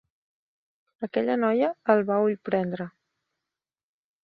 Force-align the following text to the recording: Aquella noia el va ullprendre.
Aquella 1.07 1.35
noia 1.43 1.69
el 1.95 2.03
va 2.09 2.19
ullprendre. 2.31 2.91